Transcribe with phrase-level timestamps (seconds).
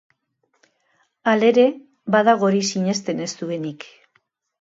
[1.33, 1.65] Halere,
[2.15, 3.87] badago hori sinesten ez duenik.